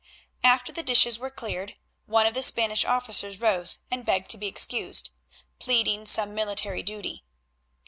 [0.43, 1.75] After the dishes were cleared,
[2.07, 5.11] one of the Spanish officers rose and begged to be excused,
[5.59, 7.23] pleading some military duty.